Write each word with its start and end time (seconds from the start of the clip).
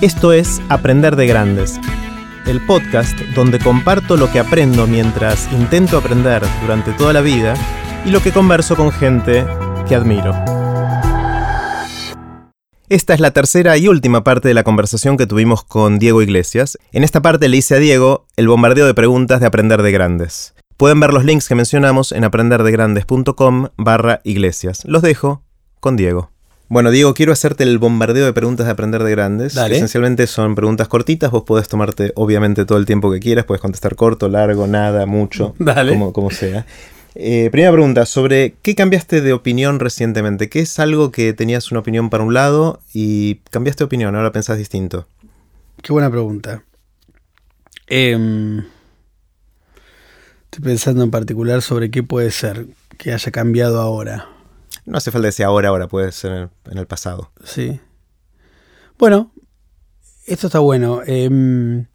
Esto 0.00 0.32
es 0.32 0.62
Aprender 0.70 1.14
de 1.14 1.26
Grandes, 1.26 1.78
el 2.46 2.64
podcast 2.64 3.18
donde 3.34 3.58
comparto 3.58 4.16
lo 4.16 4.32
que 4.32 4.38
aprendo 4.38 4.86
mientras 4.86 5.52
intento 5.52 5.98
aprender 5.98 6.42
durante 6.62 6.92
toda 6.92 7.12
la 7.12 7.20
vida 7.20 7.52
y 8.06 8.10
lo 8.10 8.22
que 8.22 8.32
converso 8.32 8.76
con 8.76 8.92
gente 8.92 9.44
que 9.86 9.94
admiro. 9.94 10.32
Esta 12.88 13.12
es 13.12 13.20
la 13.20 13.32
tercera 13.32 13.76
y 13.76 13.88
última 13.88 14.24
parte 14.24 14.48
de 14.48 14.54
la 14.54 14.64
conversación 14.64 15.18
que 15.18 15.26
tuvimos 15.26 15.64
con 15.64 15.98
Diego 15.98 16.22
Iglesias. 16.22 16.78
En 16.92 17.04
esta 17.04 17.20
parte 17.20 17.50
le 17.50 17.58
hice 17.58 17.74
a 17.74 17.78
Diego 17.78 18.26
el 18.36 18.48
bombardeo 18.48 18.86
de 18.86 18.94
preguntas 18.94 19.38
de 19.40 19.46
Aprender 19.46 19.82
de 19.82 19.92
Grandes. 19.92 20.54
Pueden 20.78 20.98
ver 20.98 21.12
los 21.12 21.26
links 21.26 21.46
que 21.46 21.54
mencionamos 21.54 22.12
en 22.12 22.24
aprenderdegrandes.com 22.24 23.68
barra 23.76 24.22
iglesias. 24.24 24.82
Los 24.86 25.02
dejo 25.02 25.42
con 25.78 25.96
Diego. 25.96 26.30
Bueno, 26.70 26.92
Diego, 26.92 27.14
quiero 27.14 27.32
hacerte 27.32 27.64
el 27.64 27.78
bombardeo 27.78 28.24
de 28.24 28.32
preguntas 28.32 28.64
de 28.64 28.70
Aprender 28.70 29.02
de 29.02 29.10
Grandes. 29.10 29.54
Dale. 29.54 29.74
Esencialmente 29.74 30.28
son 30.28 30.54
preguntas 30.54 30.86
cortitas, 30.86 31.32
vos 31.32 31.42
podés 31.42 31.66
tomarte 31.66 32.12
obviamente 32.14 32.64
todo 32.64 32.78
el 32.78 32.86
tiempo 32.86 33.10
que 33.10 33.18
quieras, 33.18 33.44
puedes 33.44 33.60
contestar 33.60 33.96
corto, 33.96 34.28
largo, 34.28 34.68
nada, 34.68 35.04
mucho, 35.04 35.56
Dale. 35.58 35.90
Como, 35.90 36.12
como 36.12 36.30
sea. 36.30 36.64
Eh, 37.16 37.48
primera 37.50 37.72
pregunta, 37.72 38.06
sobre 38.06 38.54
qué 38.62 38.76
cambiaste 38.76 39.20
de 39.20 39.32
opinión 39.32 39.80
recientemente. 39.80 40.48
¿Qué 40.48 40.60
es 40.60 40.78
algo 40.78 41.10
que 41.10 41.32
tenías 41.32 41.72
una 41.72 41.80
opinión 41.80 42.08
para 42.08 42.22
un 42.22 42.34
lado 42.34 42.78
y 42.94 43.40
cambiaste 43.50 43.80
de 43.82 43.86
opinión, 43.86 44.14
ahora 44.14 44.30
pensás 44.30 44.56
distinto? 44.56 45.08
Qué 45.82 45.92
buena 45.92 46.08
pregunta. 46.08 46.62
Em, 47.88 48.58
estoy 50.44 50.62
pensando 50.62 51.02
en 51.02 51.10
particular 51.10 51.62
sobre 51.62 51.90
qué 51.90 52.04
puede 52.04 52.30
ser 52.30 52.66
que 52.96 53.12
haya 53.12 53.32
cambiado 53.32 53.80
ahora. 53.80 54.28
No 54.90 54.98
hace 54.98 55.12
falta 55.12 55.26
decir 55.26 55.46
ahora, 55.46 55.68
ahora, 55.68 55.86
puede 55.86 56.10
ser 56.10 56.50
en 56.68 56.78
el 56.78 56.86
pasado. 56.88 57.30
Sí. 57.44 57.78
Bueno, 58.98 59.30
esto 60.26 60.48
está 60.48 60.58
bueno. 60.58 61.02
Em, 61.06 61.86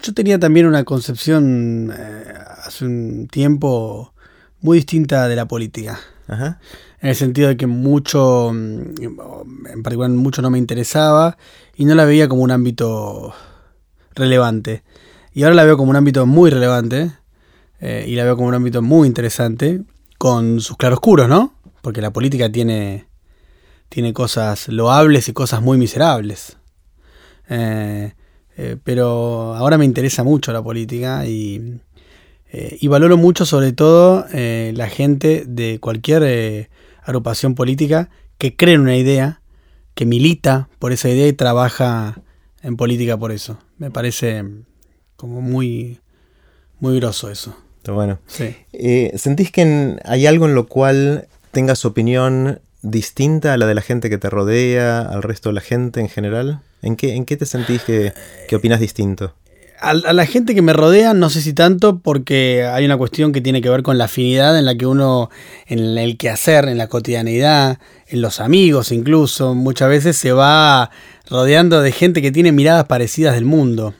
yo 0.00 0.14
tenía 0.14 0.38
también 0.38 0.66
una 0.66 0.84
concepción 0.84 1.92
eh, 1.92 2.32
hace 2.64 2.84
un 2.84 3.26
tiempo 3.26 4.14
muy 4.60 4.78
distinta 4.78 5.26
de 5.26 5.34
la 5.34 5.48
política. 5.48 5.98
Ajá. 6.28 6.60
En 7.00 7.08
el 7.08 7.16
sentido 7.16 7.48
de 7.48 7.56
que 7.56 7.66
mucho, 7.66 8.52
mm, 8.54 9.02
en 9.66 9.82
particular 9.82 10.10
mucho 10.10 10.42
no 10.42 10.50
me 10.50 10.58
interesaba 10.58 11.36
y 11.74 11.86
no 11.86 11.96
la 11.96 12.04
veía 12.04 12.28
como 12.28 12.42
un 12.42 12.52
ámbito 12.52 13.34
relevante. 14.14 14.84
Y 15.32 15.42
ahora 15.42 15.56
la 15.56 15.64
veo 15.64 15.76
como 15.76 15.90
un 15.90 15.96
ámbito 15.96 16.24
muy 16.24 16.50
relevante 16.50 17.10
eh, 17.80 18.04
y 18.06 18.14
la 18.14 18.22
veo 18.22 18.36
como 18.36 18.46
un 18.46 18.54
ámbito 18.54 18.80
muy 18.80 19.08
interesante 19.08 19.82
con 20.18 20.60
sus 20.60 20.76
claroscuros, 20.76 21.28
¿no? 21.28 21.52
Porque 21.84 22.00
la 22.00 22.14
política 22.14 22.50
tiene, 22.50 23.04
tiene 23.90 24.14
cosas 24.14 24.68
loables 24.68 25.28
y 25.28 25.34
cosas 25.34 25.60
muy 25.60 25.76
miserables. 25.76 26.56
Eh, 27.50 28.14
eh, 28.56 28.76
pero 28.82 29.54
ahora 29.54 29.76
me 29.76 29.84
interesa 29.84 30.24
mucho 30.24 30.50
la 30.50 30.62
política 30.62 31.26
y, 31.26 31.78
eh, 32.50 32.78
y 32.80 32.88
valoro 32.88 33.18
mucho 33.18 33.44
sobre 33.44 33.74
todo 33.74 34.24
la 34.32 34.88
gente 34.88 35.44
de 35.46 35.78
cualquier 35.78 36.70
agrupación 37.02 37.54
política 37.54 38.08
que 38.38 38.56
cree 38.56 38.76
en 38.76 38.80
una 38.80 38.96
idea, 38.96 39.42
que 39.94 40.06
milita 40.06 40.70
por 40.78 40.92
esa 40.92 41.10
idea 41.10 41.28
y 41.28 41.34
trabaja 41.34 42.22
en 42.62 42.78
política 42.78 43.18
por 43.18 43.30
eso. 43.30 43.58
Me 43.76 43.90
parece 43.90 44.42
como 45.16 45.42
muy, 45.42 46.00
muy 46.80 46.96
groso 46.96 47.30
eso. 47.30 47.54
Está 47.76 47.92
bueno. 47.92 48.20
Sí. 48.26 48.56
Eh, 48.72 49.12
¿Sentís 49.16 49.50
que 49.52 49.60
en- 49.60 50.00
hay 50.06 50.24
algo 50.26 50.46
en 50.46 50.54
lo 50.54 50.66
cual 50.66 51.28
tengas 51.54 51.86
opinión 51.86 52.60
distinta 52.82 53.54
a 53.54 53.56
la 53.56 53.66
de 53.66 53.74
la 53.74 53.80
gente 53.80 54.10
que 54.10 54.18
te 54.18 54.28
rodea, 54.28 55.00
al 55.00 55.22
resto 55.22 55.48
de 55.48 55.54
la 55.54 55.62
gente 55.62 56.00
en 56.00 56.10
general? 56.10 56.60
¿En 56.82 56.96
qué, 56.96 57.14
en 57.14 57.24
qué 57.24 57.38
te 57.38 57.46
sentís 57.46 57.82
que, 57.82 58.12
opinas 58.54 58.80
distinto? 58.80 59.32
A, 59.80 59.90
a 59.90 60.12
la 60.12 60.26
gente 60.26 60.54
que 60.54 60.60
me 60.60 60.74
rodea, 60.74 61.14
no 61.14 61.30
sé 61.30 61.40
si 61.40 61.54
tanto, 61.54 62.00
porque 62.00 62.64
hay 62.64 62.84
una 62.84 62.98
cuestión 62.98 63.32
que 63.32 63.40
tiene 63.40 63.62
que 63.62 63.70
ver 63.70 63.82
con 63.82 63.96
la 63.96 64.04
afinidad 64.04 64.58
en 64.58 64.66
la 64.66 64.74
que 64.74 64.86
uno, 64.86 65.30
en 65.66 65.96
el 65.96 66.18
quehacer, 66.18 66.66
en 66.68 66.76
la 66.76 66.88
cotidianidad, 66.88 67.78
en 68.06 68.20
los 68.20 68.40
amigos 68.40 68.92
incluso, 68.92 69.54
muchas 69.54 69.88
veces 69.88 70.16
se 70.16 70.32
va 70.32 70.90
rodeando 71.30 71.80
de 71.80 71.92
gente 71.92 72.20
que 72.20 72.32
tiene 72.32 72.52
miradas 72.52 72.84
parecidas 72.84 73.34
del 73.34 73.46
mundo. 73.46 73.94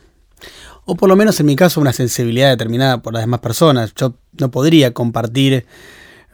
O 0.87 0.97
por 0.97 1.09
lo 1.09 1.17
menos 1.17 1.41
en 1.41 1.47
mi 1.47 1.57
caso 1.57 1.81
una 1.81 1.95
sensibilidad 1.95 2.51
determinada 2.51 3.01
por 3.01 3.15
las 3.15 3.23
demás 3.23 3.41
personas. 3.41 3.95
Yo 3.95 4.15
no 4.39 4.51
podría 4.51 4.93
compartir 4.93 5.65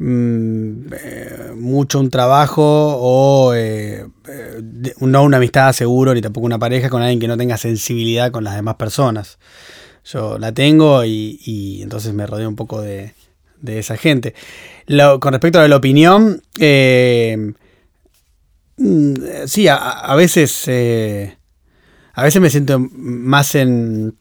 mm, 0.01 0.93
eh, 0.93 1.53
mucho 1.55 2.01
un 2.01 2.11
trabajo 2.11 2.63
o 2.65 3.55
eh, 3.55 4.07
eh, 4.29 4.63
no 5.01 5.23
una 5.23 5.37
amistad 5.37 5.73
seguro 5.73 6.15
ni 6.15 6.23
tampoco 6.23 6.47
una 6.47 6.59
pareja 6.59 6.89
con 6.91 7.03
alguien 7.03 7.21
que 7.21 7.29
no 7.29 7.37
tenga 7.37 7.57
sensibilidad 7.57 8.33
con 8.33 8.43
las 8.45 8.57
demás 8.57 8.75
personas. 8.77 9.39
Yo 10.05 10.39
la 10.39 10.53
tengo 10.53 11.05
y, 11.05 11.81
entonces 11.83 12.15
me 12.15 12.27
rodeo 12.27 12.49
un 12.49 12.57
poco 12.57 12.81
de, 12.81 13.15
de 13.61 13.79
esa 13.79 13.97
gente. 13.97 14.35
Con 15.21 15.33
respecto 15.33 15.61
a 15.61 15.69
la 15.69 15.77
opinión, 15.77 16.43
mm, 18.79 19.15
sí, 19.47 19.69
a, 19.69 19.77
a 19.77 20.17
veces 20.17 20.69
a 22.13 22.25
veces 22.25 22.43
me 22.43 22.51
siento 22.51 22.79
más 22.79 23.55
en 23.55 24.17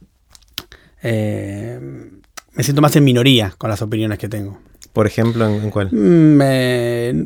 me 1.01 2.63
siento 2.63 2.81
más 2.81 2.95
en 2.97 3.05
minoría 3.05 3.55
con 3.57 3.69
las 3.69 3.81
opiniones 3.81 4.19
que 4.19 4.27
tengo. 4.27 4.59
Por 4.99 5.07
ejemplo, 5.07 5.47
¿en, 5.47 5.63
en 5.63 5.69
cuál? 5.71 5.87
Mm, 5.93 6.41
eh, 6.43 7.25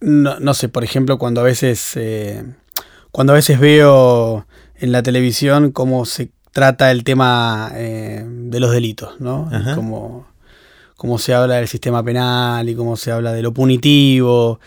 no, 0.00 0.40
no 0.40 0.54
sé, 0.54 0.70
por 0.70 0.82
ejemplo, 0.82 1.18
cuando 1.18 1.42
a 1.42 1.44
veces 1.44 1.92
eh, 1.96 2.42
cuando 3.10 3.34
a 3.34 3.36
veces 3.36 3.60
veo 3.60 4.46
en 4.76 4.92
la 4.92 5.02
televisión 5.02 5.72
cómo 5.72 6.06
se 6.06 6.30
trata 6.52 6.90
el 6.90 7.04
tema 7.04 7.70
eh, 7.74 8.24
de 8.26 8.60
los 8.60 8.70
delitos, 8.72 9.20
¿no? 9.20 9.50
Ajá. 9.52 9.74
Cómo, 9.74 11.18
se 11.18 11.34
habla 11.34 11.56
del 11.56 11.68
sistema 11.68 12.02
penal 12.02 12.66
y 12.66 12.74
cómo 12.74 12.96
se 12.96 13.12
habla 13.12 13.34
de 13.34 13.42
lo 13.42 13.52
punitivo. 13.52 14.58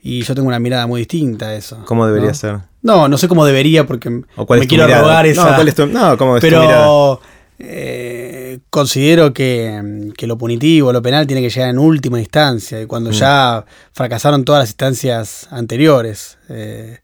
Y 0.00 0.22
yo 0.22 0.34
tengo 0.34 0.48
una 0.48 0.58
mirada 0.58 0.88
muy 0.88 1.02
distinta 1.02 1.50
a 1.50 1.54
eso. 1.54 1.84
¿Cómo 1.84 2.04
debería 2.04 2.30
¿no? 2.30 2.34
ser? 2.34 2.58
No, 2.82 3.06
no 3.06 3.16
sé 3.16 3.28
cómo 3.28 3.46
debería 3.46 3.86
porque 3.86 4.22
¿O 4.34 4.44
cuál 4.44 4.58
me 4.58 4.66
quiero 4.66 4.86
mirada? 4.86 5.02
rogar 5.02 5.26
esa. 5.26 5.50
No, 5.50 5.54
¿cuál 5.54 5.68
es 5.68 5.74
tu, 5.76 5.86
no, 5.86 6.18
¿cómo 6.18 6.36
es 6.36 6.40
tu 6.40 6.48
mirada? 6.48 6.66
Pero 6.66 7.20
eh, 7.60 8.41
considero 8.70 9.32
que, 9.32 10.10
que 10.16 10.26
lo 10.26 10.38
punitivo, 10.38 10.92
lo 10.92 11.02
penal, 11.02 11.26
tiene 11.26 11.42
que 11.42 11.50
llegar 11.50 11.70
en 11.70 11.78
última 11.78 12.18
instancia. 12.20 12.80
Y 12.80 12.86
cuando 12.86 13.10
Mm. 13.10 13.14
ya 13.14 13.64
fracasaron 13.92 14.44
todas 14.44 14.60
las 14.62 14.70
instancias 14.70 15.48
anteriores. 15.50 16.38
eh, 16.48 16.98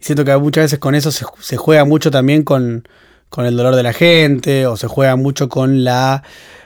siento 0.00 0.24
que 0.24 0.36
muchas 0.36 0.64
veces 0.64 0.78
con 0.78 0.94
eso 0.94 1.10
se, 1.10 1.24
se 1.40 1.56
juega 1.56 1.84
mucho 1.84 2.10
también 2.10 2.42
con, 2.42 2.86
con 3.30 3.46
el 3.46 3.56
dolor 3.56 3.74
de 3.74 3.82
la 3.82 3.92
gente, 3.92 4.66
o 4.66 4.76
se 4.76 4.86
juega 4.86 5.16
mucho 5.16 5.48
con 5.48 5.82
la. 5.84 6.22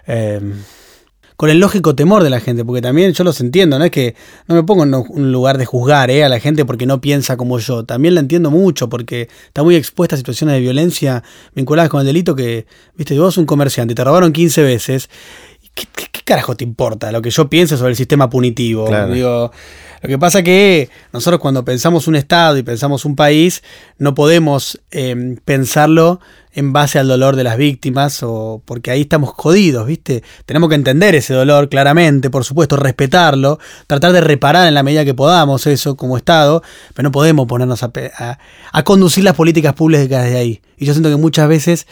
eh, 0.07 0.41
con 1.39 1.51
el 1.51 1.61
lógico 1.61 1.95
temor 1.95 2.25
de 2.25 2.31
la 2.31 2.41
gente, 2.41 2.65
porque 2.65 2.83
también 2.83 3.13
yo 3.13 3.23
los 3.23 3.41
entiendo, 3.41 3.79
no 3.79 3.85
es 3.85 3.93
que 3.93 4.17
no 4.49 4.57
me 4.57 4.65
pongo 4.65 4.83
en 4.83 4.93
un 4.93 5.31
lugar 5.31 5.57
de 5.57 5.67
juzgar 5.67 6.11
eh, 6.11 6.25
a 6.25 6.29
la 6.29 6.41
gente 6.41 6.65
porque 6.65 6.85
no 6.85 7.01
piensa 7.01 7.37
como 7.37 7.61
yo, 7.61 7.85
también 7.85 8.17
la 8.17 8.21
entiendo 8.21 8.51
mucho 8.51 8.89
porque 8.89 9.29
está 9.47 9.63
muy 9.63 9.77
expuesta 9.77 10.17
a 10.17 10.19
situaciones 10.19 10.57
de 10.57 10.61
violencia 10.61 11.23
vinculadas 11.55 11.91
con 11.91 12.01
el 12.01 12.09
delito 12.09 12.35
que, 12.35 12.67
viste, 12.97 13.17
vos 13.17 13.39
un 13.39 13.47
comerciante, 13.47 13.95
te 13.95 14.03
robaron 14.03 14.33
15 14.33 14.63
veces, 14.65 15.09
¿qué, 15.77 15.85
qué, 15.95 16.07
qué 16.11 16.23
carajo 16.25 16.57
te 16.57 16.65
importa 16.65 17.13
lo 17.13 17.23
que 17.23 17.31
yo 17.31 17.49
piense 17.49 17.77
sobre 17.77 17.91
el 17.91 17.97
sistema 17.97 18.29
punitivo? 18.29 18.87
Claro. 18.87 19.15
Digo, 19.15 19.53
lo 20.03 20.09
que 20.09 20.19
pasa 20.19 20.43
que 20.43 20.89
nosotros 21.13 21.41
cuando 21.41 21.65
pensamos 21.65 22.07
un 22.09 22.17
Estado 22.17 22.57
y 22.59 22.63
pensamos 22.63 23.05
un 23.05 23.17
país, 23.17 23.63
no 23.99 24.15
podemos 24.15 24.81
eh, 24.91 25.37
pensarlo 25.45 26.21
en 26.53 26.73
base 26.73 26.99
al 26.99 27.07
dolor 27.07 27.37
de 27.37 27.45
las 27.45 27.57
víctimas, 27.57 28.21
o 28.23 28.63
porque 28.65 28.91
ahí 28.91 29.03
estamos 29.03 29.31
jodidos, 29.31 29.87
¿viste? 29.87 30.25
Tenemos 30.45 30.69
que 30.69 30.75
entender 30.75 31.15
ese 31.15 31.33
dolor 31.35 31.69
claramente, 31.69 32.31
por 32.31 32.45
supuesto, 32.45 32.77
respetarlo, 32.77 33.59
tratar 33.87 34.13
de 34.13 34.21
reparar 34.21 34.67
en 34.67 34.75
la 34.75 34.83
medida 34.83 35.05
que 35.05 35.15
podamos 35.15 35.67
eso 35.69 35.97
como 35.97 36.17
Estado, 36.17 36.63
pero 36.95 37.09
no 37.09 37.13
podemos 37.13 37.47
ponernos 37.47 37.83
a, 37.85 37.93
a- 38.19 38.39
a 38.73 38.83
conducir 38.83 39.23
las 39.25 39.35
políticas 39.35 39.75
públicas 39.75 40.25
desde 40.25 40.39
ahí. 40.39 40.61
Y 40.77 40.87
yo 40.87 40.95
siento 40.95 41.11
que 41.11 41.17
muchas 41.17 41.49
veces 41.49 41.87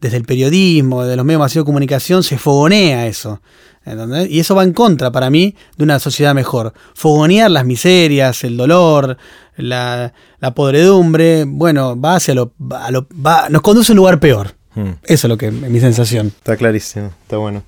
desde 0.00 0.16
el 0.16 0.24
periodismo, 0.24 1.02
desde 1.04 1.16
los 1.16 1.24
medios 1.26 1.40
masivos 1.40 1.64
de 1.64 1.68
comunicación, 1.68 2.22
se 2.22 2.36
fogonea 2.38 3.06
eso. 3.06 3.40
¿Entendés? 3.84 4.28
Y 4.30 4.40
eso 4.40 4.54
va 4.54 4.64
en 4.64 4.72
contra 4.72 5.10
para 5.10 5.30
mí 5.30 5.54
de 5.76 5.84
una 5.84 5.98
sociedad 5.98 6.34
mejor. 6.34 6.72
Fogonear 6.94 7.50
las 7.50 7.64
miserias, 7.64 8.44
el 8.44 8.56
dolor, 8.56 9.16
la, 9.56 10.12
la 10.40 10.54
podredumbre, 10.54 11.44
bueno, 11.46 12.00
va 12.00 12.16
hacia 12.16 12.34
lo, 12.34 12.52
va 12.60 12.86
a 12.86 12.90
lo- 12.90 13.06
va- 13.24 13.48
nos 13.48 13.62
conduce 13.62 13.92
a 13.92 13.94
un 13.94 13.98
lugar 13.98 14.20
peor. 14.20 14.54
Hmm, 14.74 14.90
Eso 15.04 15.26
es 15.26 15.28
lo 15.28 15.36
que 15.36 15.48
es 15.48 15.52
mi 15.52 15.80
sensación. 15.80 16.28
está 16.28 16.56
clarísimo, 16.56 17.12
está 17.22 17.36
bueno. 17.38 17.64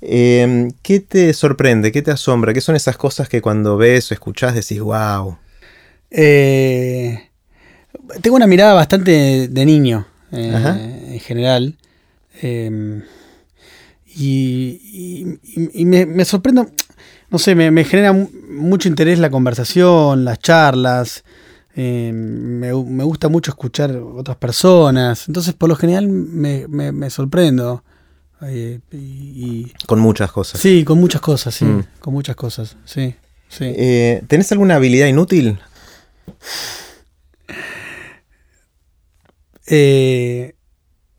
Eh, 0.00 0.68
¿Qué 0.82 1.00
te 1.00 1.32
sorprende? 1.32 1.90
¿Qué 1.90 2.02
te 2.02 2.10
asombra? 2.12 2.52
¿Qué 2.52 2.60
son 2.60 2.76
esas 2.76 2.96
cosas 2.96 3.28
que 3.28 3.40
cuando 3.42 3.76
ves 3.76 4.10
o 4.10 4.14
escuchás 4.14 4.54
decís, 4.54 4.78
wow? 4.80 5.38
Eh, 6.10 7.30
tengo 8.22 8.36
una 8.36 8.46
mirada 8.46 8.74
bastante 8.74 9.48
de 9.48 9.66
niño, 9.66 10.06
eh, 10.32 11.10
en 11.14 11.20
general. 11.20 11.76
Eh, 14.16 14.22
y 14.22 14.80
y- 14.92 15.38
y- 15.62 15.70
y 15.82 15.84
me, 15.84 16.06
me 16.06 16.24
sorprendo, 16.24 16.66
no 17.30 17.38
sé, 17.38 17.54
me, 17.54 17.70
me 17.70 17.84
genera 17.84 18.12
mu- 18.12 18.30
mucho 18.50 18.88
interés 18.88 19.18
la 19.18 19.30
conversación, 19.30 20.24
las 20.24 20.38
charlas. 20.38 21.24
Eh, 21.78 22.10
me, 22.14 22.72
gusta 22.72 23.28
mucho 23.28 23.50
escuchar 23.50 23.94
otras 23.96 24.38
personas. 24.38 25.28
Entonces, 25.28 25.52
por 25.54 25.68
lo 25.68 25.76
general, 25.76 26.08
me, 26.08 26.66
sorprendo. 27.10 27.84
Eh, 28.42 28.80
y, 28.92 29.72
con 29.86 30.00
muchas 30.00 30.32
cosas. 30.32 30.60
Sí, 30.60 30.84
con 30.84 30.98
muchas 30.98 31.20
cosas, 31.20 31.54
sí. 31.54 31.64
Mm. 31.66 31.84
Con 32.00 32.14
muchas 32.14 32.36
cosas, 32.36 32.76
sí. 32.86 33.14
sí. 33.48 33.64
Eh, 33.76 34.22
¿Tenés 34.26 34.50
alguna 34.52 34.76
habilidad 34.76 35.06
inútil? 35.06 35.58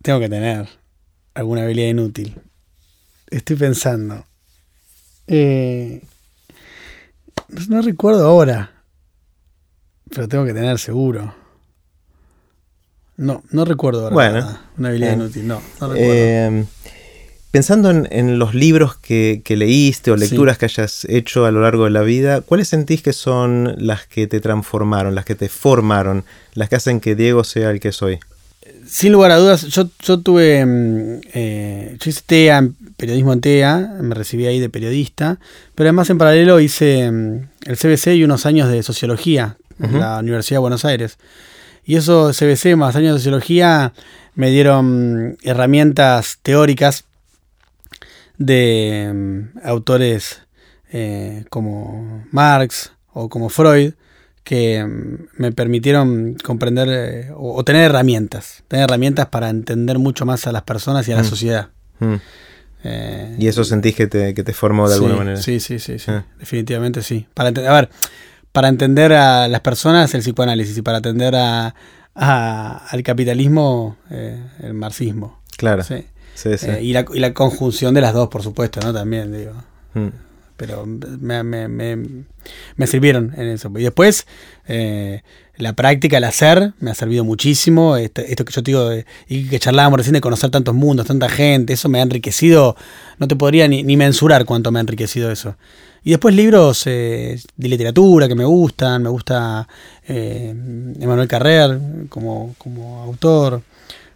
tengo 0.02 0.20
que 0.20 0.30
tener 0.30 0.68
alguna 1.34 1.64
habilidad 1.64 1.90
inútil. 1.90 2.36
Estoy 3.30 3.56
pensando. 3.56 4.26
no 7.68 7.82
recuerdo 7.82 8.26
ahora. 8.28 8.72
Pero 10.10 10.28
tengo 10.28 10.46
que 10.46 10.54
tener 10.54 10.80
seguro. 10.80 11.34
No, 13.18 13.44
no 13.50 13.66
recuerdo 13.66 14.04
ahora 14.04 14.14
bueno, 14.14 14.60
una 14.78 14.90
habilidad 14.90 15.14
inútil, 15.14 15.48
no, 15.48 15.56
no 15.82 15.88
recuerdo. 15.88 16.14
Eh, 16.14 16.66
pensando 17.50 17.90
en, 17.90 18.38
los 18.38 18.54
libros 18.54 18.96
que, 18.96 19.42
leíste 19.50 20.12
o 20.12 20.16
lecturas 20.16 20.60
que 20.60 20.66
hayas 20.66 21.04
hecho 21.06 21.46
a 21.46 21.52
lo 21.52 21.62
largo 21.62 21.86
de 21.86 21.90
la 21.90 22.04
vida, 22.04 22.42
¿cuáles 22.42 22.68
sentís 22.68 23.02
que 23.02 23.14
son 23.14 23.74
las 23.78 24.06
que 24.06 24.28
te 24.28 24.40
transformaron, 24.40 25.16
las 25.16 25.26
que 25.26 25.34
te 25.34 25.50
formaron, 25.50 26.26
las 26.54 26.70
que 26.70 26.76
hacen 26.76 27.00
que 27.00 27.16
Diego 27.16 27.44
sea 27.44 27.72
el 27.72 27.80
que 27.80 27.92
soy? 27.92 28.20
Sin 28.86 29.12
lugar 29.12 29.32
a 29.32 29.38
dudas, 29.38 29.64
yo, 29.68 29.90
yo 30.02 30.20
tuve. 30.20 30.66
Mm, 30.66 31.22
eh, 31.34 31.98
yo 32.00 32.10
hice 32.10 32.22
TEA, 32.26 32.70
periodismo 32.96 33.34
en 33.34 33.42
TEA, 33.42 33.98
me 34.02 34.16
recibí 34.16 34.46
ahí 34.46 34.60
de 34.60 34.70
periodista, 34.70 35.40
pero 35.76 35.88
además 35.88 36.10
en 36.10 36.18
paralelo 36.18 36.60
hice 36.60 37.12
mm, 37.12 37.50
el 37.66 37.78
CBC 37.78 38.16
y 38.16 38.24
unos 38.24 38.46
años 38.46 38.70
de 38.70 38.84
sociología 38.84 39.58
en 39.80 40.00
la 40.00 40.20
Universidad 40.20 40.56
de 40.56 40.62
Buenos 40.62 40.86
Aires. 40.86 41.18
Y 41.86 41.96
eso, 41.96 42.32
CBC 42.34 42.76
más 42.76 42.96
años 42.96 43.14
de 43.14 43.20
sociología, 43.20 43.94
me 44.36 44.52
dieron 44.52 45.38
herramientas 45.42 46.40
teóricas 46.42 47.06
de 48.38 49.12
mm, 49.14 49.60
autores 49.68 50.42
eh, 50.92 51.46
como 51.50 52.26
Marx 52.32 52.92
o 53.14 53.30
como 53.30 53.50
Freud, 53.50 53.94
que 54.48 54.82
mm, 54.82 55.42
me 55.42 55.52
permitieron 55.52 56.38
comprender 56.42 56.88
eh, 56.90 57.32
o, 57.36 57.62
tener 57.66 57.84
herramientas, 57.84 58.64
tener 58.70 58.86
herramientas 58.86 59.26
para 59.26 59.50
entender 59.50 60.00
mucho 60.00 60.26
más 60.26 60.48
a 60.48 60.54
las 60.54 60.62
personas 60.62 61.06
y 61.10 61.12
a 61.12 61.18
la 61.18 61.24
mm. 61.24 61.26
sociedad. 61.26 61.70
Eh, 62.86 63.36
¿Y 63.38 63.48
eso 63.48 63.66
sentís 63.66 63.94
que 63.94 64.08
te, 64.08 64.34
que 64.34 64.46
te 64.46 64.54
formó 64.54 64.88
de 64.88 64.96
alguna 64.96 65.18
manera? 65.18 65.42
Sí, 65.42 65.60
sí, 65.60 65.80
sí, 65.80 66.00
sí. 66.00 66.12
Ah. 66.12 66.24
definitivamente 66.40 67.02
sí. 67.02 67.28
Para 67.34 67.50
a 67.50 67.74
ver, 67.74 67.90
para 68.54 68.70
entender 68.70 69.12
a 69.12 69.50
las 69.50 69.60
personas 69.60 70.14
el 70.14 70.22
psicoanálisis 70.22 70.78
y 70.78 70.82
para 70.82 71.00
atender 71.00 71.36
a, 71.36 71.76
al 72.16 73.04
capitalismo 73.04 73.98
eh, 74.10 74.42
el 74.64 74.74
marxismo. 74.74 75.42
Claro. 75.58 75.84
Sí. 75.84 76.06
Eh, 76.46 76.80
y, 76.84 76.94
la, 76.94 77.34
conjunción 77.34 77.94
de 77.94 78.00
las 78.00 78.14
dos, 78.14 78.30
por 78.30 78.44
supuesto, 78.44 78.80
¿no? 78.80 78.94
También, 78.94 79.34
digo. 79.34 79.52
Mm. 79.94 80.27
Pero 80.58 80.86
me, 80.86 81.44
me, 81.44 81.68
me, 81.68 82.88
sirvieron 82.88 83.34
en 83.38 83.48
eso. 83.48 83.72
Y 83.78 83.84
después, 83.84 84.28
eh, 84.68 85.22
la 85.56 85.74
práctica, 85.74 86.18
el 86.18 86.24
hacer, 86.24 86.74
me 86.80 86.92
ha 86.92 86.96
servido 86.96 87.24
muchísimo. 87.24 87.96
Esto, 87.96 88.22
esto 88.22 88.44
que 88.44 88.54
yo 88.54 88.64
te 88.64 88.72
digo, 88.72 88.90
y 89.30 89.48
que 89.48 89.60
charlábamos 89.60 89.98
recién 89.98 90.14
de 90.14 90.22
conocer 90.22 90.50
tantos 90.50 90.76
mundos, 90.76 91.06
tanta 91.06 91.30
gente, 91.30 91.74
eso 91.74 91.90
me 91.90 92.00
ha 92.00 92.04
enriquecido. 92.04 92.76
No 93.20 93.28
te 93.28 93.36
podría 93.36 93.68
ni, 93.68 93.84
ni 93.84 93.96
mensurar 93.96 94.46
cuánto 94.46 94.72
me 94.72 94.80
ha 94.80 94.82
enriquecido 94.82 95.32
eso. 95.32 95.56
Y 96.08 96.12
después 96.12 96.34
libros 96.34 96.88
eh, 96.88 97.38
de 97.58 97.68
literatura 97.68 98.30
que 98.30 98.36
me 98.36 98.46
gustan, 98.46 99.04
me 99.04 99.10
gusta 99.10 99.68
eh, 100.08 100.56
Emanuel 101.02 101.28
Carrer 101.28 101.80
como, 102.08 102.56
autor, 103.04 103.62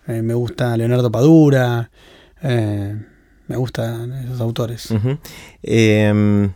eh, 0.07 0.21
me 0.21 0.33
gusta 0.33 0.77
Leonardo 0.77 1.11
Padura, 1.11 1.91
me 3.51 3.57
gustan 3.57 4.13
esos 4.13 4.39
autores. 4.39 4.87
Em, 5.61 6.51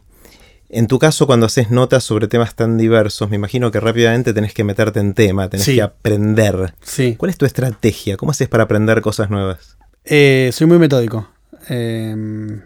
en 0.69 0.87
tu 0.87 0.97
caso, 0.97 1.27
cuando 1.27 1.45
haces 1.45 1.69
notas 1.71 2.05
sobre 2.05 2.27
temas 2.29 2.55
tan 2.55 2.77
diversos, 2.77 3.29
me 3.29 3.35
imagino 3.35 3.69
que 3.69 3.81
rápidamente 3.81 4.33
tenés 4.33 4.53
que 4.53 4.63
meterte 4.63 5.01
en 5.01 5.13
tema, 5.13 5.49
tenés 5.49 5.65
que 5.65 5.81
aprender. 5.81 6.73
Sí. 6.81 7.15
¿Cuál 7.17 7.31
es 7.31 7.37
tu 7.37 7.45
estrategia? 7.45 8.15
¿Cómo 8.15 8.31
haces 8.31 8.47
para 8.47 8.63
aprender 8.63 9.01
cosas 9.01 9.29
nuevas? 9.29 9.77
soy 10.05 10.67
muy 10.67 10.77
metódico. 10.77 11.27
Em, 11.67 12.61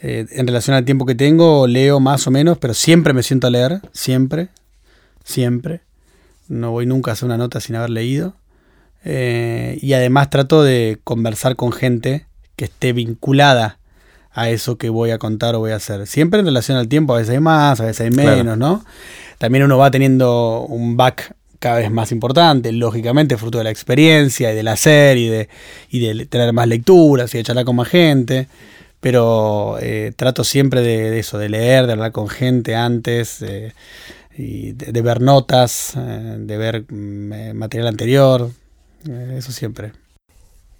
eh, 0.00 0.26
en 0.30 0.46
relación 0.46 0.76
al 0.76 0.84
tiempo 0.84 1.04
que 1.04 1.14
tengo, 1.14 1.66
leo 1.66 2.00
más 2.00 2.26
o 2.26 2.30
menos, 2.30 2.58
pero 2.58 2.72
siempre 2.72 3.12
me 3.12 3.22
siento 3.22 3.48
a 3.48 3.50
leer, 3.50 3.80
siempre, 3.92 4.48
siempre. 5.24 5.82
No 6.48 6.70
voy 6.70 6.86
nunca 6.86 7.10
a 7.10 7.14
hacer 7.14 7.26
una 7.26 7.36
nota 7.36 7.60
sin 7.60 7.76
haber 7.76 7.90
leído. 7.90 8.34
Eh, 9.04 9.78
y 9.82 9.92
además 9.92 10.30
trato 10.30 10.62
de 10.62 10.98
conversar 11.04 11.54
con 11.54 11.72
gente 11.72 12.26
que 12.56 12.64
esté 12.66 12.92
vinculada 12.92 13.78
a 14.32 14.50
eso 14.50 14.76
que 14.76 14.90
voy 14.90 15.10
a 15.10 15.18
contar 15.18 15.54
o 15.54 15.60
voy 15.60 15.72
a 15.72 15.76
hacer. 15.76 16.06
Siempre 16.06 16.40
en 16.40 16.46
relación 16.46 16.76
al 16.76 16.88
tiempo, 16.88 17.14
a 17.14 17.18
veces 17.18 17.34
hay 17.34 17.40
más, 17.40 17.80
a 17.80 17.84
veces 17.84 18.02
hay 18.02 18.10
menos, 18.10 18.58
¿no? 18.58 18.84
También 19.38 19.64
uno 19.64 19.78
va 19.78 19.90
teniendo 19.90 20.66
un 20.68 20.96
back 20.96 21.34
cada 21.58 21.78
vez 21.78 21.90
más 21.90 22.12
importante, 22.12 22.70
lógicamente, 22.72 23.36
fruto 23.36 23.58
de 23.58 23.64
la 23.64 23.70
experiencia 23.70 24.52
y 24.52 24.56
del 24.56 24.68
hacer 24.68 25.16
y 25.16 25.28
de, 25.28 25.48
y 25.90 26.00
de 26.00 26.26
tener 26.26 26.52
más 26.52 26.68
lecturas 26.68 27.34
y 27.34 27.38
de 27.38 27.44
charlar 27.44 27.64
con 27.64 27.76
más 27.76 27.88
gente 27.88 28.48
pero 29.00 29.78
eh, 29.80 30.12
trato 30.16 30.42
siempre 30.42 30.80
de, 30.80 31.16
eso, 31.18 31.38
de 31.38 31.48
leer, 31.48 31.86
de 31.86 31.92
hablar 31.92 32.10
con 32.10 32.28
gente 32.28 32.74
antes, 32.74 33.40
y 34.36 34.72
de, 34.72 35.02
ver 35.02 35.20
notas, 35.20 35.94
eh, 35.96 36.36
de 36.38 36.56
ver 36.56 36.92
mm, 36.92 37.54
material 37.54 37.88
anterior, 37.88 38.50
eh, 39.08 39.36
eso 39.38 39.52
siempre. 39.52 39.92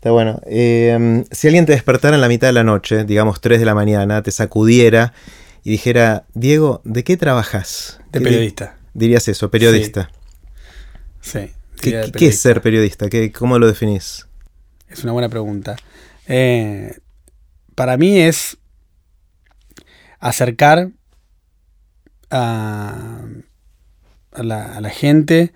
Está 0.06 0.12
bueno. 0.12 0.40
Em, 0.46 1.24
si 1.32 1.48
alguien 1.48 1.66
te 1.66 1.72
despertara 1.72 2.14
en 2.14 2.20
la 2.20 2.28
mitad 2.28 2.46
de 2.46 2.52
la 2.52 2.62
noche, 2.62 3.04
digamos 3.04 3.40
3 3.40 3.58
de 3.58 3.66
la 3.66 3.74
mañana, 3.74 4.22
te 4.22 4.30
sacudiera 4.30 5.12
y 5.64 5.70
dijera, 5.72 6.26
Diego, 6.32 6.80
¿de 6.84 7.02
qué 7.02 7.16
trabajas? 7.16 7.98
De 8.12 8.20
periodista. 8.20 8.76
Dirías 8.94 9.26
eso, 9.26 9.50
periodista. 9.50 10.12
Sí. 11.20 11.50
¿Qué, 11.80 12.08
es 12.20 12.38
ser 12.38 12.62
periodista? 12.62 13.08
¿Qué, 13.08 13.32
¿Cómo 13.32 13.58
lo 13.58 13.66
definís? 13.66 14.28
Es 14.88 15.02
una 15.02 15.12
buena 15.12 15.28
pregunta. 15.28 15.74
Eh, 16.28 16.96
para 17.74 17.96
mí 17.96 18.20
es 18.20 18.58
acercar 20.20 20.92
a, 22.30 23.24
la, 24.36 24.90
gente 24.90 25.52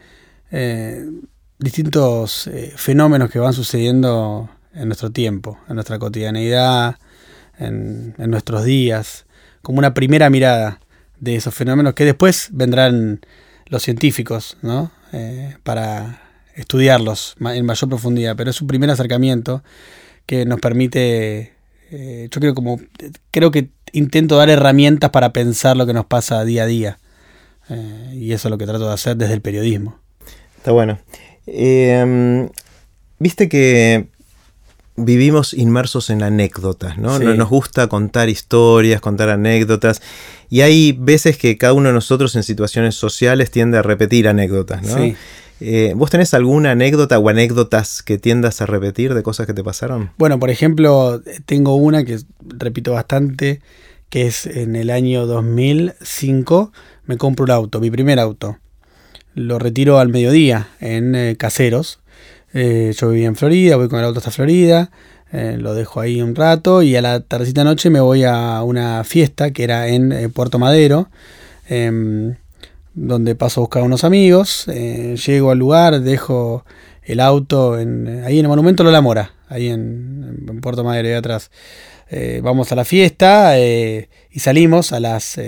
eh, 0.51 1.09
distintos 1.61 2.47
eh, 2.47 2.73
fenómenos 2.75 3.31
que 3.31 3.39
van 3.39 3.53
sucediendo 3.53 4.49
en 4.75 4.89
nuestro 4.89 5.11
tiempo, 5.11 5.59
en 5.69 5.75
nuestra 5.75 5.99
cotidianeidad, 5.99 6.97
en, 7.59 8.15
nuestros 8.19 8.65
días, 8.65 9.27
como 9.63 9.79
una 9.79 9.93
primera 9.93 10.31
mirada 10.31 10.81
de 11.19 11.37
esos 11.37 11.55
fenómenos 11.55 11.95
que 11.95 12.07
después 12.07 12.49
vendrán 12.53 13.21
los 13.67 13.83
científicos, 13.83 14.57
¿no? 14.63 14.91
Eh, 15.13 15.57
para 15.63 16.23
estudiarlos 16.55 17.37
en 17.41 17.67
mayor 17.67 17.89
profundidad, 17.89 18.37
pero 18.37 18.51
es 18.51 18.61
un 18.61 18.67
primer 18.67 18.89
acercamiento 18.91 19.63
que 20.25 20.47
nos 20.47 20.61
permite 20.61 21.55
eh, 21.91 22.29
yo 22.31 22.41
creo 22.41 22.55
como 22.55 22.81
creo 23.31 23.51
que 23.51 23.71
intento 23.93 24.37
dar 24.37 24.49
herramientas 24.49 25.11
para 25.11 25.33
pensar 25.33 25.77
lo 25.77 25.87
que 25.87 25.93
nos 25.93 26.07
pasa 26.07 26.45
día 26.45 26.63
a 26.63 26.67
día. 26.67 26.99
Y 28.13 28.33
eso 28.33 28.49
es 28.49 28.51
lo 28.51 28.59
que 28.59 28.67
trato 28.67 28.89
de 28.89 28.95
hacer 28.95 29.17
desde 29.17 29.35
el 29.35 29.43
periodismo. 29.43 29.97
Está 30.57 30.73
bueno. 30.73 30.99
Em, 31.53 32.49
viste 33.19 33.49
que 33.49 34.09
vivimos 34.97 35.55
inmersos 35.55 36.11
en 36.11 36.23
anécdotas, 36.23 36.99
¿no? 36.99 37.19
Nos 37.19 37.49
gusta 37.49 37.89
contar 37.89 38.29
historias, 38.29 39.01
contar 39.01 39.31
anécdotas. 39.31 40.03
Y 40.49 40.61
hay 40.61 40.93
veces 40.93 41.39
que 41.39 41.57
cada 41.57 41.73
uno 41.73 41.89
de 41.89 41.95
nosotros 41.95 42.37
en 42.37 42.43
situaciones 42.43 42.95
sociales 42.95 43.51
tiende 43.51 43.79
a 43.79 43.83
repetir 43.83 44.29
anécdotas, 44.29 44.83
¿no? 44.83 44.97
Sí. 44.97 45.17
Eh, 45.63 45.93
¿Vos 45.95 46.11
tenés 46.11 46.33
alguna 46.33 46.71
anécdota 46.71 47.19
o 47.19 47.29
anécdotas 47.29 48.03
que 48.03 48.17
tiendas 48.17 48.63
a 48.63 48.67
repetir 48.67 49.13
de 49.13 49.23
cosas 49.23 49.47
que 49.47 49.53
te 49.53 49.63
pasaron? 49.63 50.11
Bueno, 50.17 50.39
por 50.39 50.49
ejemplo, 50.49 51.23
tengo 51.45 51.77
una 51.77 52.05
que 52.05 52.19
repito 52.41 52.93
bastante, 52.93 53.61
que 54.09 54.27
es 54.27 54.47
en 54.47 54.75
el 54.75 54.91
año 54.91 55.27
2005 55.27 56.73
me 57.05 57.19
compro 57.19 57.45
un 57.45 57.51
auto, 57.51 57.81
mi 57.81 57.91
primer 57.91 58.19
auto. 58.19 58.57
Lo 59.35 59.59
retiro 59.59 59.99
al 59.99 60.09
mediodía 60.09 60.69
en 60.81 61.15
eh, 61.15 61.37
Caseros. 61.37 62.01
Eh, 62.53 62.93
yo 62.97 63.11
vivía 63.11 63.29
en 63.29 63.37
Florida, 63.37 63.77
voy 63.77 63.89
con 63.89 64.01
el 64.01 64.05
auto 64.05 64.19
hasta 64.19 64.31
Florida, 64.31 64.91
lo 65.33 65.75
dejo 65.75 66.01
ahí 66.01 66.21
un 66.21 66.35
rato 66.35 66.83
y 66.83 66.97
a 66.97 67.03
la 67.03 67.21
tardecita 67.21 67.63
noche 67.63 67.89
me 67.89 68.01
voy 68.01 68.25
a 68.25 68.65
una 68.65 69.05
fiesta 69.05 69.53
que 69.53 69.63
era 69.63 69.87
en 69.87 70.33
Puerto 70.33 70.59
Madero. 70.59 71.09
Em, 71.69 72.35
donde 72.95 73.37
paso 73.37 73.61
a 73.61 73.63
buscar 73.63 73.83
a 73.83 73.87
unos 73.87 74.03
amigos, 74.03 74.67
eh, 74.69 75.17
llego 75.25 75.53
al 75.53 75.59
lugar, 75.59 76.01
dejo 76.01 76.65
el 77.05 77.21
auto 77.21 77.79
en, 77.79 78.25
ahí 78.25 78.39
en 78.39 78.45
el 78.45 78.49
Monumento 78.49 78.83
Lola 78.83 79.01
Mora, 79.01 79.35
ahí 79.49 79.69
en, 79.69 80.61
Puerto 80.61 80.85
Madero, 80.85 81.09
de 81.09 81.17
atrás. 81.17 81.51
Eh, 82.11 82.41
vamos 82.43 82.73
a 82.73 82.75
la 82.75 82.85
fiesta 82.85 83.57
eh, 83.59 84.09
y 84.33 84.41
salimos 84.41 84.93
a 84.93 84.99
las 84.99 85.39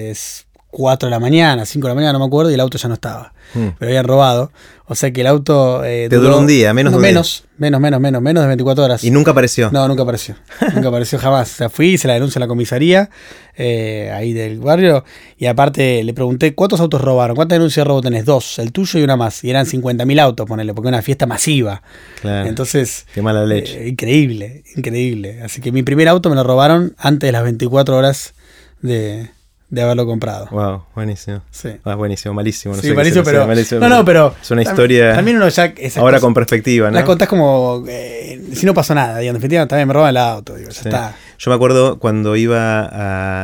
4 0.73 1.07
de 1.07 1.11
la 1.11 1.21
mañana, 1.21 1.64
5 1.67 1.87
de 1.87 1.91
la 1.91 1.95
mañana, 1.95 2.14
no 2.14 2.19
me 2.19 2.25
acuerdo, 2.25 2.50
y 2.50 2.55
el 2.55 2.61
auto 2.61 2.79
ya 2.79 2.88
no 2.88 2.95
estaba. 2.95 3.33
Mm. 3.55 3.69
Pero 3.79 3.88
habían 3.91 4.07
robado. 4.07 4.50
O 4.87 4.95
sea 4.95 5.11
que 5.12 5.21
el 5.21 5.26
auto. 5.26 5.85
eh, 5.85 6.07
Te 6.11 6.17
duró 6.17 6.38
un 6.38 6.47
día, 6.47 6.73
menos 6.75 6.93
no, 6.93 6.99
de 6.99 7.05
día. 7.09 7.12
menos, 7.12 7.45
menos, 7.59 7.81
menos, 7.81 8.00
menos, 8.00 8.23
menos 8.23 8.43
de 8.43 8.49
24 8.49 8.85
horas. 8.85 9.05
Y 9.05 9.11
nunca 9.11 9.31
apareció. 9.33 9.71
No, 9.71 9.87
nunca 9.87 10.02
apareció. 10.02 10.35
nunca 10.75 10.88
apareció 10.88 11.19
jamás. 11.19 11.52
O 11.52 11.57
sea, 11.57 11.69
fui, 11.71 11.99
se 11.99 12.09
la 12.09 12.14
denuncia 12.14 12.38
a 12.38 12.41
la 12.41 12.47
comisaría 12.49 13.11
eh, 13.57 14.11
ahí 14.14 14.33
del 14.33 14.59
barrio. 14.61 15.05
Y 15.38 15.47
aparte 15.47 16.02
le 16.02 16.14
pregunté, 16.14 16.55
¿cuántos 16.55 16.81
autos 16.81 17.00
robaron? 17.02 17.37
¿Cuántas 17.37 17.57
denuncias 17.57 17.85
de 17.85 17.88
robo 17.88 18.00
tenés? 18.00 18.25
Dos, 18.25 18.59
el 18.59 18.73
tuyo 18.73 18.99
y 18.99 19.02
una 19.02 19.17
más. 19.17 19.45
Y 19.45 19.50
eran 19.50 19.67
50.000 19.67 20.21
autos, 20.21 20.47
ponele, 20.47 20.73
porque 20.75 20.88
era 20.88 20.97
una 20.97 21.02
fiesta 21.02 21.26
masiva. 21.26 21.83
Claro. 22.23 22.49
Entonces. 22.49 23.07
Qué 23.14 23.21
mala 23.23 23.45
leche. 23.45 23.85
eh, 23.85 23.88
increíble, 23.88 24.64
increíble. 24.76 25.43
Así 25.43 25.61
que 25.61 25.71
mi 25.73 25.83
primer 25.83 26.09
auto 26.09 26.31
me 26.31 26.37
lo 26.37 26.45
robaron 26.45 26.95
antes 26.99 27.29
de 27.29 27.33
las 27.33 27.43
24 27.45 27.97
horas 27.97 28.35
de, 28.81 29.31
de 29.73 29.81
haberlo 29.83 30.05
comprado. 30.05 30.49
Wow, 30.50 30.85
buenísimo. 30.95 31.41
Sí. 31.50 31.71
Ah, 31.85 31.95
buenísimo, 31.95 32.35
malísimo. 32.35 32.76
No 32.76 32.83
Sí, 32.83 32.88
sé 32.88 32.95
malísimo, 32.95 33.25
sea, 33.25 33.33
pero. 33.33 33.47
malísimo, 33.47 33.81
no, 33.81 33.88
no, 33.88 34.05
pero. 34.05 34.35
Es 34.41 34.50
una 34.50 34.61
historia. 34.62 35.14
También 35.14 35.38
uno 35.38 35.49
ya. 35.49 35.64
ahora 35.64 36.19
cosas 36.19 36.21
con 36.21 36.35
perspectiva, 36.35 36.91
¿no? 36.91 36.95
Las 36.95 37.05
contás 37.05 37.26
como. 37.26 37.83
eh, 37.88 38.41
si 38.52 38.67
no 38.67 38.75
pasó 38.75 38.95
nada, 38.95 39.19
digo, 39.19 39.31
en 39.31 39.35
definitiva 39.37 39.67
también 39.67 39.88
me 39.88 39.95
roban 39.95 40.11
el 40.11 40.19
auto, 40.19 40.55
digo, 40.57 40.69
ya 40.71 40.83
Sí. 40.83 40.88
está. 40.88 41.17
Yo 41.38 41.50
me 41.50 41.55
acuerdo 41.57 41.99
cuando 41.99 42.37
iba 42.37 42.83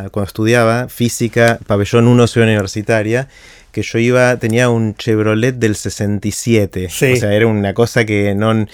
a, 0.04 0.11
cuando 0.11 0.26
estudiaba 0.28 0.88
física, 0.90 1.58
pabellón 1.66 2.06
1, 2.06 2.26
ciudad 2.26 2.47
universitaria, 2.47 3.26
que 3.73 3.80
yo 3.82 3.99
iba, 3.99 4.37
tenía 4.37 4.68
un 4.68 4.94
Chevrolet 4.97 5.54
del 5.56 5.76
67. 5.76 6.88
Sí. 6.90 7.12
O 7.12 7.16
sea, 7.16 7.32
era 7.32 7.47
una 7.47 7.73
cosa 7.75 8.04
que 8.04 8.35
no, 8.35 8.66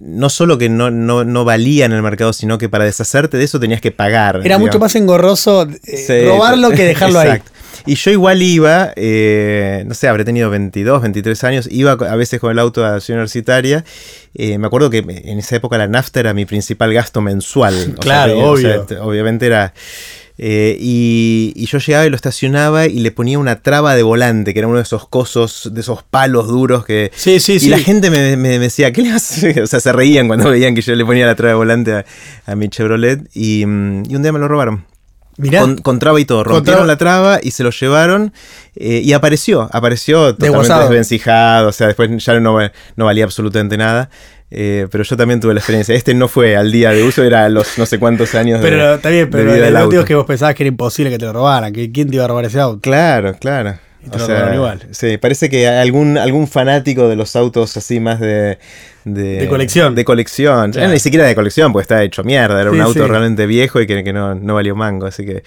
no 0.00 0.28
solo 0.28 0.58
que 0.58 0.68
no, 0.68 0.90
no, 0.90 1.24
no 1.24 1.44
valía 1.44 1.84
en 1.86 1.92
el 1.92 2.02
mercado, 2.02 2.32
sino 2.32 2.58
que 2.58 2.68
para 2.68 2.84
deshacerte 2.84 3.36
de 3.36 3.44
eso 3.44 3.60
tenías 3.60 3.80
que 3.80 3.92
pagar. 3.92 4.40
Era 4.44 4.58
mucho 4.58 4.78
más 4.78 4.94
engorroso 4.96 5.68
eh, 5.84 5.96
Sí, 6.06 6.26
robarlo 6.26 6.70
que 6.70 6.84
dejarlo 6.84 7.18
ahí. 7.20 7.28
exacto. 7.28 7.50
Y 7.86 7.96
yo 7.96 8.10
igual 8.12 8.40
iba, 8.40 8.92
eh, 8.96 9.84
no 9.86 9.92
sé, 9.94 10.08
habré 10.08 10.24
tenido 10.24 10.48
22, 10.48 11.02
23 11.02 11.44
años, 11.44 11.68
iba 11.70 11.92
a 11.92 12.16
veces 12.16 12.40
con 12.40 12.50
el 12.50 12.58
auto 12.58 12.84
a 12.84 12.92
la 12.92 13.00
ciudad 13.00 13.18
universitaria. 13.18 13.84
eh, 14.34 14.56
me 14.58 14.66
acuerdo 14.68 14.88
que 14.90 14.98
en 14.98 15.38
esa 15.38 15.56
época 15.56 15.76
la 15.76 15.86
nafta 15.86 16.20
era 16.20 16.32
mi 16.34 16.46
principal 16.46 16.92
gasto 16.94 17.20
mensual. 17.20 17.74
O 17.74 17.78
sea, 17.84 17.94
Claro, 17.96 18.32
tenía- 18.32 18.46
o 18.48 18.56
sea, 18.56 18.80
obvio. 18.80 19.02
obviamente 19.04 19.46
era... 19.46 19.74
eh, 20.36 20.76
y, 20.80 21.52
y 21.54 21.66
yo 21.66 21.78
llegaba 21.78 22.06
y 22.06 22.10
lo 22.10 22.16
estacionaba 22.16 22.86
y 22.86 22.98
le 23.00 23.10
ponía 23.12 23.38
una 23.38 23.62
traba 23.62 23.94
de 23.94 24.02
volante, 24.02 24.52
que 24.52 24.58
era 24.58 24.68
uno 24.68 24.78
de 24.78 24.82
esos 24.82 25.06
cosos, 25.08 25.70
de 25.72 25.80
esos 25.80 26.02
palos 26.02 26.48
duros 26.48 26.84
que... 26.84 27.12
Sí, 27.14 27.38
sí, 27.40 27.54
y 27.54 27.60
sí. 27.60 27.68
la 27.68 27.78
gente 27.78 28.10
me, 28.10 28.36
me 28.36 28.58
decía, 28.58 28.92
¿qué 28.92 29.02
le 29.02 29.12
haces? 29.12 29.56
O 29.62 29.66
sea, 29.66 29.80
se 29.80 29.92
reían 29.92 30.26
cuando 30.26 30.50
veían 30.50 30.74
que 30.74 30.82
yo 30.82 30.94
le 30.94 31.04
ponía 31.04 31.26
la 31.26 31.34
traba 31.36 31.50
de 31.50 31.56
volante 31.56 31.92
a, 31.92 32.04
a 32.46 32.56
mi 32.56 32.68
Chevrolet 32.68 33.28
y, 33.34 33.64
mm, 33.64 34.10
y 34.10 34.16
un 34.16 34.22
día 34.22 34.32
me 34.32 34.38
lo 34.40 34.48
robaron. 34.48 34.86
Mirá, 35.36 35.62
Con, 35.62 35.78
con 35.78 35.98
traba 35.98 36.20
y 36.20 36.24
todo. 36.24 36.44
Rompieron 36.44 36.64
traba. 36.64 36.86
la 36.86 36.96
traba 36.96 37.40
y 37.42 37.50
se 37.50 37.64
lo 37.64 37.70
llevaron. 37.70 38.32
eh, 38.76 39.00
y 39.04 39.12
apareció. 39.14 39.68
Apareció 39.72 40.32
totalmente 40.34 40.46
Desguazado. 40.46 40.80
desvencijado. 40.82 41.68
O 41.68 41.72
sea, 41.72 41.88
después 41.88 42.08
ya 42.24 42.38
no, 42.38 42.56
no 42.96 43.04
valía 43.04 43.24
absolutamente 43.24 43.76
nada. 43.76 44.10
Eh, 44.56 44.86
pero 44.90 45.04
yo 45.04 45.16
también 45.16 45.40
tuve 45.40 45.52
la 45.54 45.60
experiencia. 45.60 45.94
Este 45.94 46.14
no 46.14 46.28
fue 46.28 46.56
al 46.56 46.70
día 46.72 46.90
de 46.90 47.02
uso, 47.02 47.22
era 47.22 47.44
a 47.44 47.48
los 47.48 47.76
no 47.78 47.86
sé 47.86 47.98
cuántos 47.98 48.34
años 48.34 48.60
de- 48.60 48.68
pero 48.68 48.94
está 48.94 49.08
bien, 49.10 49.28
pero 49.30 49.52
el 49.54 49.74
motivo 49.84 50.00
es 50.02 50.06
que 50.06 50.14
vos 50.14 50.26
pensabas 50.26 50.54
que 50.54 50.62
era 50.62 50.68
imposible 50.68 51.10
que 51.10 51.18
te 51.18 51.24
lo 51.24 51.32
robaran, 51.32 51.72
que 51.72 51.90
quién 51.90 52.08
te 52.08 52.14
iba 52.16 52.24
a 52.24 52.28
robar 52.28 52.44
ese 52.44 52.60
auto. 52.60 52.80
Claro, 52.80 53.34
claro. 53.38 53.74
Y 54.06 54.10
te 54.10 54.18
lo 54.18 54.26
robaron 54.26 54.54
igual. 54.54 54.82
Sí, 54.90 55.16
parece 55.18 55.48
que 55.48 55.66
algún, 55.68 56.18
algún 56.18 56.46
fanático 56.48 57.08
de 57.08 57.16
los 57.16 57.34
autos 57.36 57.76
así 57.76 58.00
más 58.00 58.20
de. 58.20 58.58
De, 59.04 59.40
De 59.40 59.48
colección. 59.48 59.94
De 59.94 60.02
colección. 60.02 60.70
Ni 60.90 60.98
siquiera 60.98 61.26
de 61.26 61.34
colección, 61.34 61.72
porque 61.74 61.82
está 61.82 62.02
hecho 62.02 62.24
mierda. 62.24 62.58
Era 62.58 62.70
un 62.70 62.80
auto 62.80 63.02
sí. 63.04 63.06
realmente 63.10 63.44
viejo 63.46 63.78
y 63.82 63.86
que, 63.86 64.02
que 64.02 64.14
no, 64.14 64.34
no 64.34 64.54
valió 64.54 64.74
mango. 64.74 65.04
Así 65.04 65.26
que. 65.26 65.42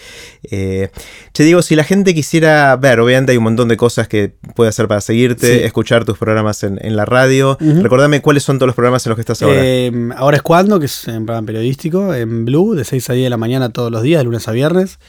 eh, 0.52 0.90
che, 1.34 1.44
digo, 1.44 1.64
si 1.64 1.76
la 1.76 1.84
gente 1.84 2.14
quisiera 2.14 2.76
ver, 2.76 3.00
obviamente 3.00 3.32
hay 3.32 3.38
un 3.40 3.46
montón 3.46 3.68
de 3.68 3.76
cosas 3.76 4.08
que 4.08 4.32
puede 4.56 4.70
hacer 4.70 4.88
para 4.88 5.02
seguirte, 5.02 5.58
Sí. 5.60 5.64
escuchar 5.64 6.06
tus 6.06 6.20
programas 6.20 6.62
en, 6.64 6.78
en 6.84 6.96
la 6.96 7.06
radio. 7.06 7.58
Ujú. 7.60 7.82
Recordame 7.82 8.22
cuáles 8.22 8.44
son 8.44 8.60
todos 8.60 8.68
los 8.68 8.76
programas 8.76 9.04
en 9.08 9.10
los 9.10 9.16
que 9.18 9.22
estás 9.22 9.42
ahora. 9.42 9.56
Eh, 9.60 9.92
ahora 10.18 10.38
es 10.38 10.44
cuando, 10.44 10.80
que 10.80 10.86
es 10.86 11.08
un 11.08 11.26
programa 11.26 11.48
periodístico, 11.48 12.14
en 12.14 12.46
Blue, 12.46 12.76
de 12.76 12.84
6 12.86 13.10
a 13.10 13.14
10 13.14 13.26
de 13.26 13.30
la 13.32 13.38
mañana 13.38 13.70
todos 13.72 13.92
los 13.92 14.04
días, 14.04 14.20
de 14.20 14.26
lunes 14.26 14.48
a 14.48 14.52
viernes. 14.52 15.00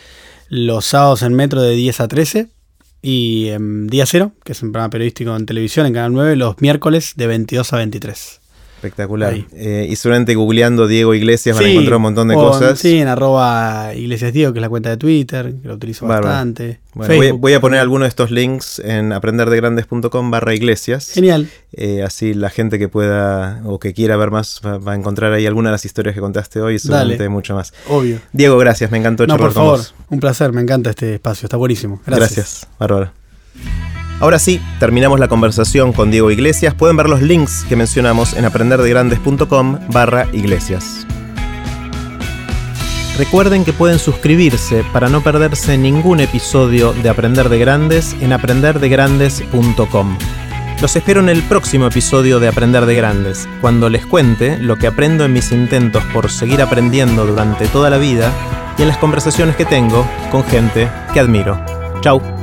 Los 0.49 0.87
sábados 0.87 1.21
en 1.21 1.35
Metro 1.35 1.61
de 1.61 1.75
10 1.75 2.01
a 2.01 2.09
13. 2.09 2.47
Y 3.01 3.49
en 3.49 3.87
Día 3.87 4.07
Cero, 4.07 4.33
que 4.45 4.53
es 4.53 4.63
un 4.63 4.73
programa 4.73 4.91
periodístico 4.91 5.35
en 5.37 5.47
televisión, 5.47 5.87
en 5.87 5.95
Canal 5.95 6.13
9, 6.13 6.37
los 6.37 6.61
miércoles 6.61 7.15
de 7.17 7.27
22 7.27 7.73
a 7.73 7.77
23. 7.77 8.41
Espectacular. 8.79 9.35
Eh, 9.53 9.89
y 9.91 9.97
seguramente 9.97 10.37
googleando 10.37 10.87
Diego 10.87 11.13
Iglesias 11.13 11.57
van 11.57 11.65
a 11.65 11.67
Sí, 11.69 11.73
encontrar 11.73 11.97
un 11.97 12.03
montón 12.03 12.29
de 12.29 12.37
o- 12.37 12.39
cosas. 12.39 12.79
Sí, 12.79 12.99
en 12.99 13.09
arroba 13.09 13.93
Iglesias 13.95 14.33
Diego, 14.33 14.53
que 14.53 14.61
es 14.61 14.63
la 14.63 14.69
cuenta 14.69 14.89
de 14.91 14.97
Twitter, 14.97 15.53
que 15.61 15.67
lo 15.67 15.75
utilizo 15.75 16.07
Bárbaro. 16.07 16.29
bastante. 16.29 16.81
Bueno, 16.95 17.37
voy, 17.39 17.53
a 17.55 17.61
poner 17.61 17.81
algunos 17.81 18.07
de 18.07 18.09
estos 18.09 18.31
links 18.31 18.79
en 18.81 19.13
aprenderdegrandes.com 19.13 20.31
barra 20.31 20.55
iglesias. 20.55 21.11
Genial. 21.13 21.49
Eh, 21.73 22.03
así 22.03 22.35
la 22.35 22.51
gente 22.51 22.79
que 22.79 22.89
pueda 22.89 23.61
o 23.65 23.79
que 23.79 23.95
quiera 23.95 24.17
ver 24.17 24.31
más 24.31 24.61
va, 24.65 24.79
va 24.79 24.93
a 24.93 24.95
encontrar 24.97 25.33
ahí 25.33 25.47
alguna 25.47 25.69
de 25.71 25.73
las 25.73 25.85
historias 25.85 26.15
que 26.15 26.21
contaste 26.21 26.61
hoy 26.61 26.75
y 26.77 26.79
seguramente 26.79 27.19
Dale. 27.19 27.29
mucho 27.29 27.55
más. 27.55 27.73
Obvio. 27.89 28.19
Diego, 28.33 28.59
gracias, 28.59 28.91
me 28.91 28.99
encantó 28.99 29.27
No, 29.27 29.35
charlar 29.35 29.49
por 29.51 29.55
con 29.55 29.63
favor. 29.65 29.79
vos. 29.79 29.95
Un 30.09 30.21
placer, 30.21 30.53
me 30.53 30.61
encanta 30.61 30.91
este 30.91 31.15
espacio, 31.15 31.47
está 31.47 31.57
buenísimo. 31.57 32.01
Gracias. 32.07 32.35
Gracias, 32.37 32.69
bárbaro. 32.79 33.13
Ahora 34.21 34.39
sí, 34.39 34.61
terminamos 34.81 35.21
la 35.21 35.29
conversación 35.29 35.93
con 35.93 36.11
Diego 36.11 36.31
Iglesias. 36.31 36.75
Pueden 36.75 36.97
ver 36.97 37.09
los 37.09 37.23
links 37.23 37.65
que 37.69 37.77
mencionamos 37.77 38.35
en 38.35 38.45
aprenderdegrandes.com 38.45 39.79
barra 39.89 40.27
iglesias. 40.33 41.07
Recuerden 43.17 43.65
que 43.65 43.73
pueden 43.73 43.99
suscribirse 43.99 44.85
para 44.93 45.09
no 45.09 45.23
perderse 45.23 45.77
ningún 45.77 46.21
episodio 46.21 46.93
de 46.93 47.09
Aprender 47.09 47.49
de 47.49 47.59
Grandes 47.59 48.15
en 48.21 48.33
aprenderdegrandes.com. 48.33 50.19
Los 50.81 50.95
espero 50.95 51.19
en 51.21 51.29
el 51.29 51.43
próximo 51.43 51.87
episodio 51.87 52.39
de 52.39 52.47
Aprender 52.47 52.87
de 52.87 52.95
Grandes, 52.95 53.49
cuando 53.61 53.89
les 53.89 54.07
cuente 54.07 54.59
lo 54.59 54.77
que 54.77 54.87
aprendo 54.87 55.25
en 55.25 55.33
mis 55.33 55.51
intentos 55.51 56.05
por 56.13 56.31
seguir 56.31 56.63
aprendiendo 56.63 57.27
durante 57.27 57.67
toda 57.67 57.91
la 57.91 57.99
vida 57.99 58.33
y 58.79 58.83
en 58.83 58.89
las 58.89 58.99
conversaciones 58.99 59.57
que 59.57 59.65
tengo 59.65 60.09
con 60.31 60.45
gente 60.45 60.89
que 61.13 61.19
admiro. 61.19 61.61
Chau. 62.01 62.38